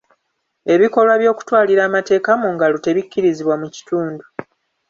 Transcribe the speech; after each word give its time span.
Ebikolwa 0.73 1.15
by'okutwalira 1.21 1.81
amateeka 1.89 2.31
mu 2.41 2.47
ngalo 2.53 2.75
tebikkirizibwa 2.85 3.55
mu 3.61 3.67
kitundu. 3.75 4.23